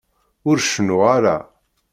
[0.49, 1.37] Ur cennuɣ ara.